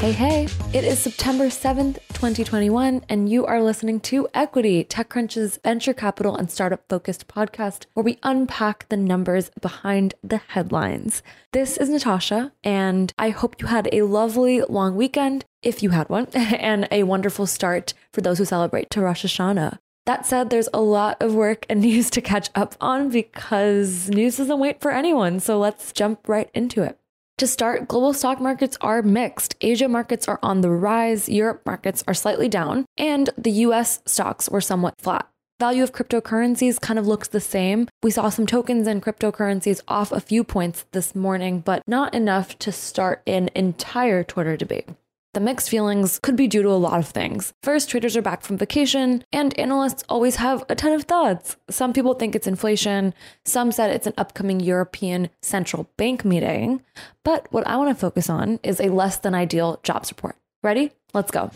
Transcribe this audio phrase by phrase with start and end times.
[0.00, 5.92] Hey, hey, it is September 7th, 2021, and you are listening to Equity, TechCrunch's venture
[5.92, 11.22] capital and startup focused podcast, where we unpack the numbers behind the headlines.
[11.52, 16.08] This is Natasha, and I hope you had a lovely long weekend, if you had
[16.08, 19.76] one, and a wonderful start for those who celebrate to Rosh Hashanah.
[20.06, 24.38] That said, there's a lot of work and news to catch up on because news
[24.38, 25.40] doesn't wait for anyone.
[25.40, 26.96] So let's jump right into it.
[27.40, 29.56] To start, global stock markets are mixed.
[29.62, 34.50] Asia markets are on the rise, Europe markets are slightly down, and the US stocks
[34.50, 35.26] were somewhat flat.
[35.58, 37.88] Value of cryptocurrencies kind of looks the same.
[38.02, 42.58] We saw some tokens and cryptocurrencies off a few points this morning, but not enough
[42.58, 44.90] to start an entire Twitter debate.
[45.32, 47.52] The mixed feelings could be due to a lot of things.
[47.62, 51.56] First, traders are back from vacation, and analysts always have a ton of thoughts.
[51.70, 56.82] Some people think it's inflation, some said it's an upcoming European central bank meeting.
[57.22, 60.34] But what I want to focus on is a less than ideal jobs report.
[60.64, 60.90] Ready?
[61.14, 61.52] Let's go.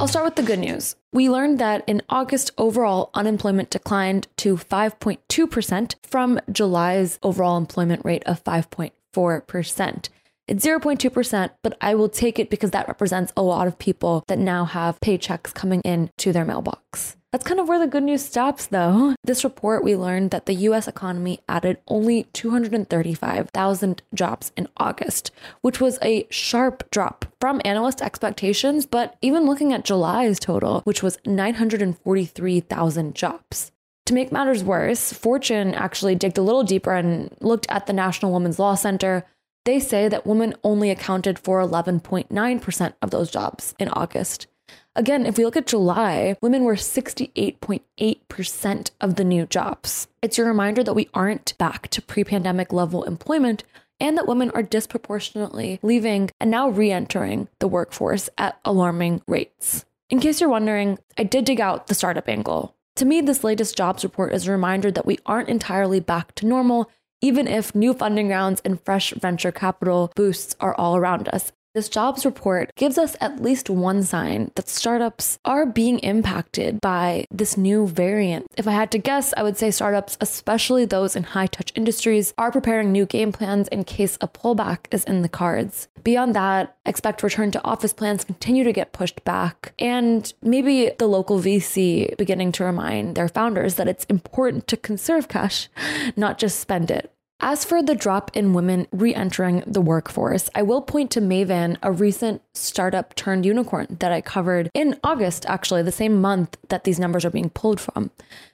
[0.00, 0.96] I'll start with the good news.
[1.12, 8.22] We learned that in August, overall unemployment declined to 5.2% from July's overall employment rate
[8.24, 10.08] of 5.4%.
[10.52, 14.38] It's 0.2%, but I will take it because that represents a lot of people that
[14.38, 17.16] now have paychecks coming in to their mailbox.
[17.32, 19.14] That's kind of where the good news stops, though.
[19.24, 25.30] This report, we learned that the US economy added only 235,000 jobs in August,
[25.62, 28.84] which was a sharp drop from analyst expectations.
[28.84, 33.72] But even looking at July's total, which was 943,000 jobs.
[34.04, 38.32] To make matters worse, Fortune actually digged a little deeper and looked at the National
[38.34, 39.24] Women's Law Center,
[39.64, 44.48] they say that women only accounted for 11.9% of those jobs in August.
[44.94, 50.06] Again, if we look at July, women were 68.8% of the new jobs.
[50.20, 53.64] It's a reminder that we aren't back to pre pandemic level employment
[53.98, 59.86] and that women are disproportionately leaving and now re entering the workforce at alarming rates.
[60.10, 62.76] In case you're wondering, I did dig out the startup angle.
[62.96, 66.46] To me, this latest jobs report is a reminder that we aren't entirely back to
[66.46, 66.90] normal
[67.22, 71.52] even if new funding rounds and fresh venture capital boosts are all around us.
[71.74, 77.24] This jobs report gives us at least one sign that startups are being impacted by
[77.30, 78.46] this new variant.
[78.58, 82.34] If I had to guess, I would say startups, especially those in high touch industries,
[82.36, 85.88] are preparing new game plans in case a pullback is in the cards.
[86.04, 91.06] Beyond that, expect return to office plans continue to get pushed back, and maybe the
[91.06, 95.70] local VC beginning to remind their founders that it's important to conserve cash,
[96.16, 97.10] not just spend it.
[97.44, 101.76] As for the drop in women re entering the workforce, I will point to Maven,
[101.82, 106.84] a recent startup turned unicorn that I covered in August, actually, the same month that
[106.84, 108.12] these numbers are being pulled from.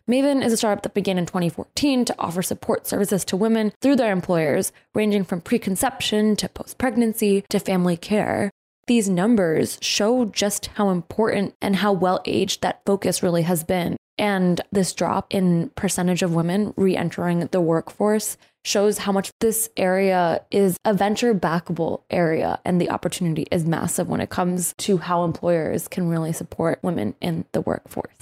[0.09, 3.97] Maven is a startup that began in 2014 to offer support services to women through
[3.97, 8.50] their employers, ranging from preconception to post pregnancy to family care
[8.88, 13.97] these numbers show just how important and how well aged that focus really has been.
[14.16, 18.37] And this drop in percentage of women re entering the workforce
[18.69, 24.09] shows how much this area is a venture backable area and the opportunity is massive
[24.09, 28.12] when it comes to how employers can really support women in the workforce.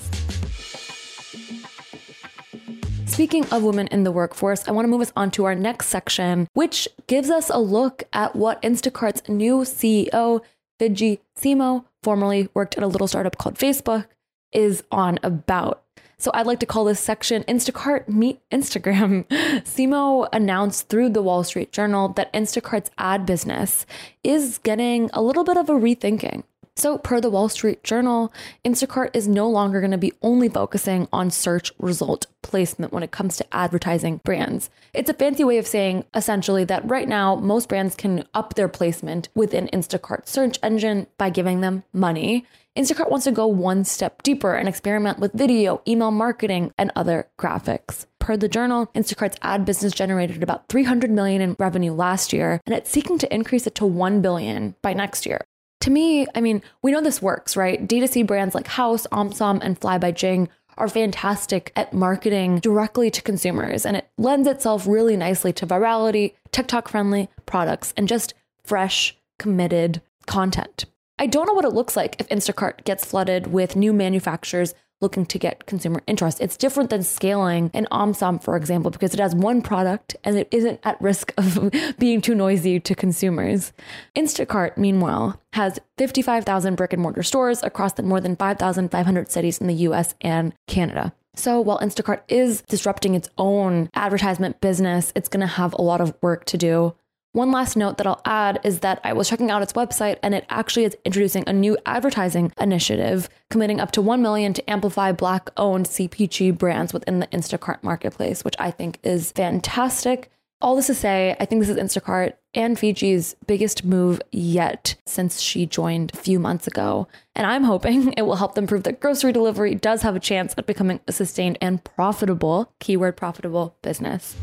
[3.07, 5.89] Speaking of women in the workforce, I want to move us on to our next
[5.89, 10.43] section, which gives us a look at what Instacart's new CEO,
[10.79, 14.07] Fidji Simo, formerly worked at a little startup called Facebook,
[14.53, 15.86] is on about.
[16.19, 19.27] So I'd like to call this section Instacart Meet Instagram.
[19.65, 23.85] Simo announced through the Wall Street Journal that Instacart's ad business
[24.25, 26.43] is getting a little bit of a rethinking.
[26.79, 28.31] So, per the Wall Street Journal,
[28.63, 33.11] Instacart is no longer going to be only focusing on search result placement when it
[33.11, 34.69] comes to advertising brands.
[34.93, 38.69] It's a fancy way of saying essentially that right now, most brands can up their
[38.69, 42.45] placement within Instacart's search engine by giving them money.
[42.77, 47.27] Instacart wants to go one step deeper and experiment with video, email marketing, and other
[47.39, 48.05] graphics.
[48.19, 52.75] Per the journal, Instacart's ad business generated about 300 million in revenue last year, and
[52.75, 55.41] it's seeking to increase it to 1 billion by next year.
[55.81, 57.87] To me, I mean, we know this works, right?
[57.87, 63.23] D2C brands like House, Omsom, and Fly by Jing are fantastic at marketing directly to
[63.23, 69.17] consumers, and it lends itself really nicely to virality, TikTok friendly products, and just fresh,
[69.39, 70.85] committed content.
[71.19, 75.27] I don't know what it looks like if Instacart gets flooded with new manufacturers looking
[75.27, 76.41] to get consumer interest.
[76.41, 80.49] It's different than scaling an Omsom, for example, because it has one product and it
[80.51, 83.73] isn't at risk of being too noisy to consumers.
[84.17, 89.67] Instacart, meanwhile, has 55,000 brick and mortar stores across the more than 5,500 cities in
[89.67, 91.13] the US and Canada.
[91.35, 96.01] So while Instacart is disrupting its own advertisement business, it's going to have a lot
[96.01, 96.95] of work to do
[97.37, 100.35] One last note that I'll add is that I was checking out its website and
[100.35, 105.13] it actually is introducing a new advertising initiative committing up to 1 million to amplify
[105.13, 110.31] black owned CPG brands within the Instacart marketplace, which I think is fantastic.
[110.63, 115.39] All this to say, I think this is Instacart and Fidji's biggest move yet since
[115.39, 117.07] she joined a few months ago.
[117.35, 120.55] And I'm hoping it will help them prove that grocery delivery does have a chance
[120.57, 124.35] at becoming a sustained and profitable, keyword profitable business.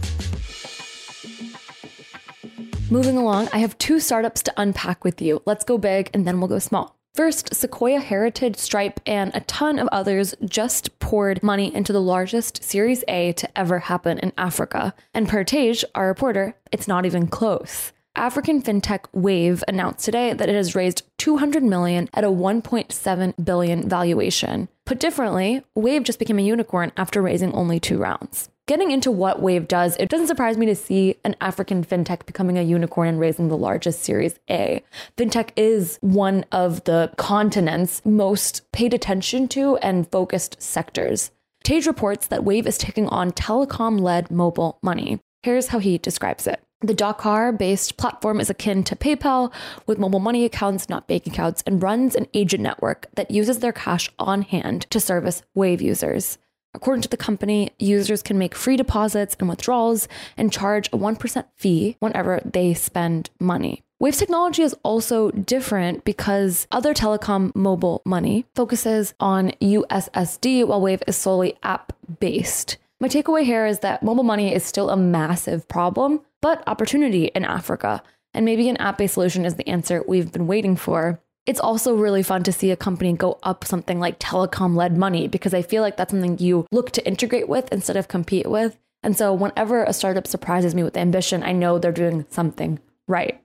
[2.93, 5.41] Moving along, I have two startups to unpack with you.
[5.47, 6.95] Let's go big and then we'll go small.
[7.15, 12.63] First, Sequoia Heritage, Stripe, and a ton of others just poured money into the largest
[12.63, 14.93] Series A to ever happen in Africa.
[15.11, 17.91] And per Tage, our reporter, it's not even close.
[18.15, 23.89] African fintech Wave announced today that it has raised 200 million at a 1.7 billion
[23.89, 24.69] valuation.
[24.85, 28.51] Put differently, Wave just became a unicorn after raising only two rounds.
[28.65, 32.57] Getting into what Wave does, it doesn't surprise me to see an African fintech becoming
[32.57, 34.81] a unicorn and raising the largest Series A.
[35.17, 41.31] Fintech is one of the continent's most paid attention to and focused sectors.
[41.65, 45.19] Tage reports that Wave is taking on telecom led mobile money.
[45.41, 46.61] Here's how he describes it.
[46.79, 49.51] The Dakar based platform is akin to PayPal
[49.87, 53.73] with mobile money accounts, not bank accounts, and runs an agent network that uses their
[53.73, 56.37] cash on hand to service Wave users.
[56.73, 61.45] According to the company, users can make free deposits and withdrawals and charge a 1%
[61.55, 63.83] fee whenever they spend money.
[63.99, 71.03] Wave's technology is also different because other telecom mobile money focuses on USSD while Wave
[71.07, 72.77] is solely app based.
[72.99, 77.45] My takeaway here is that mobile money is still a massive problem, but opportunity in
[77.45, 78.03] Africa.
[78.33, 81.21] And maybe an app based solution is the answer we've been waiting for.
[81.45, 85.27] It's also really fun to see a company go up something like telecom led money
[85.27, 88.77] because I feel like that's something you look to integrate with instead of compete with.
[89.03, 93.39] And so whenever a startup surprises me with ambition, I know they're doing something right.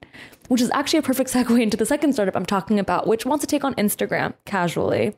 [0.47, 3.43] Which is actually a perfect segue into the second startup I'm talking about, which wants
[3.43, 5.17] to take on Instagram casually.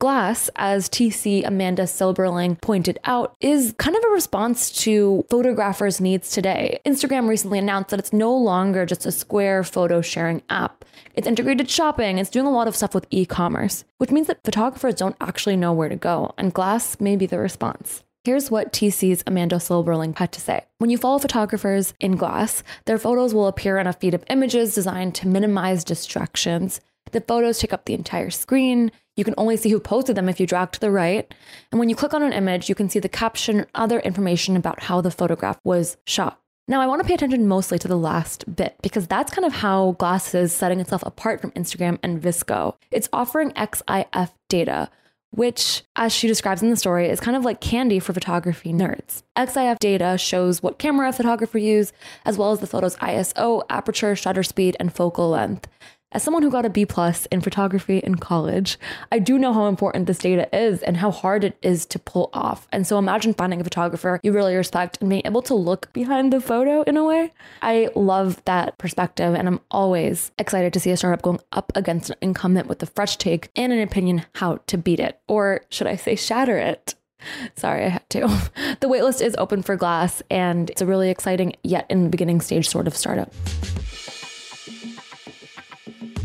[0.00, 6.30] Glass, as TC Amanda Silberling pointed out, is kind of a response to photographers' needs
[6.30, 6.78] today.
[6.86, 10.84] Instagram recently announced that it's no longer just a Square photo sharing app.
[11.14, 14.44] It's integrated shopping, it's doing a lot of stuff with e commerce, which means that
[14.44, 18.04] photographers don't actually know where to go, and Glass may be the response.
[18.22, 20.64] Here's what TC's Amanda Silberling had to say.
[20.78, 24.76] When you follow photographers in Glass, their photos will appear on a feed of images
[24.76, 26.80] designed to minimize distractions.
[27.12, 28.90] The photos take up the entire screen.
[29.16, 31.32] You can only see who posted them if you drag to the right.
[31.70, 34.56] And when you click on an image, you can see the caption and other information
[34.56, 36.40] about how the photograph was shot.
[36.70, 39.54] Now, I want to pay attention mostly to the last bit because that's kind of
[39.54, 42.74] how Glass is setting itself apart from Instagram and VSCO.
[42.90, 44.90] It's offering EXIF data,
[45.30, 49.22] which, as she describes in the story, is kind of like candy for photography nerds.
[49.34, 51.94] EXIF data shows what camera a photographer used,
[52.26, 55.68] as well as the photo's ISO, aperture, shutter speed, and focal length.
[56.10, 58.78] As someone who got a B plus in photography in college,
[59.12, 62.30] I do know how important this data is and how hard it is to pull
[62.32, 62.66] off.
[62.72, 66.32] And so imagine finding a photographer you really respect and being able to look behind
[66.32, 67.34] the photo in a way.
[67.60, 72.08] I love that perspective and I'm always excited to see a startup going up against
[72.08, 75.86] an incumbent with a fresh take and an opinion how to beat it, or should
[75.86, 76.94] I say shatter it.
[77.54, 78.20] Sorry, I had to.
[78.80, 82.40] The waitlist is open for Glass, and it's a really exciting, yet in the beginning
[82.40, 83.32] stage sort of startup.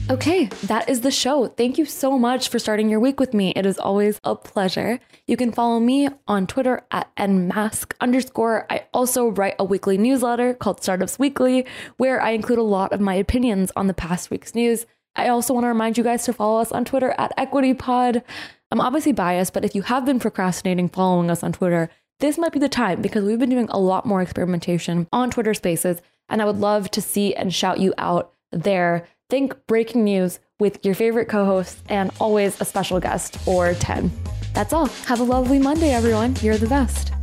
[0.10, 1.48] Okay, that is the show.
[1.48, 3.54] Thank you so much for starting your week with me.
[3.56, 5.00] It is always a pleasure.
[5.28, 8.68] You can follow me on Twitter at nmasc underscore.
[8.70, 11.66] I also write a weekly newsletter called Startups Weekly,
[11.98, 14.86] where I include a lot of my opinions on the past week's news.
[15.16, 18.24] I also want to remind you guys to follow us on Twitter at EquityPod.
[18.72, 22.52] I'm obviously biased, but if you have been procrastinating following us on Twitter, this might
[22.52, 26.42] be the time because we've been doing a lot more experimentation on Twitter Spaces, and
[26.42, 30.94] I would love to see and shout you out there think breaking news with your
[30.94, 34.12] favorite co hosts and always a special guest or 10.
[34.54, 34.86] That's all.
[35.08, 36.36] Have a lovely Monday, everyone.
[36.44, 37.14] You're the best.